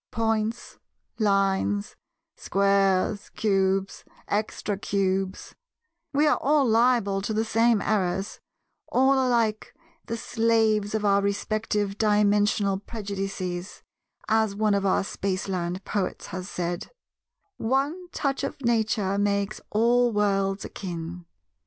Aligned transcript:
Points, 0.09 0.79
Lines, 1.19 1.95
Squares, 2.35 3.29
Cubes, 3.35 4.03
Extra 4.27 4.75
Cubes—we 4.75 6.25
are 6.25 6.39
all 6.41 6.65
liable 6.67 7.21
to 7.21 7.35
the 7.35 7.45
same 7.45 7.83
errors, 7.83 8.39
all 8.87 9.13
alike 9.13 9.75
the 10.07 10.17
Slaves 10.17 10.95
of 10.95 11.05
our 11.05 11.21
respective 11.21 11.99
Dimensional 11.99 12.79
prejudices, 12.79 13.83
as 14.27 14.55
one 14.55 14.73
of 14.73 14.87
our 14.87 15.03
Spaceland 15.03 15.83
poets 15.85 16.25
has 16.33 16.49
said— 16.49 16.89
'One 17.57 18.09
touch 18.09 18.43
of 18.43 18.59
Nature 18.61 19.19
makes 19.19 19.61
all 19.69 20.11
worlds 20.11 20.65
akin. 20.65 21.27